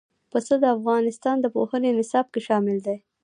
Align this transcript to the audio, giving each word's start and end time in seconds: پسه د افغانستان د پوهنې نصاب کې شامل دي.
پسه 0.31 0.53
د 0.63 0.65
افغانستان 0.77 1.35
د 1.41 1.45
پوهنې 1.55 1.91
نصاب 1.99 2.25
کې 2.33 2.41
شامل 2.47 2.77
دي. 2.85 2.97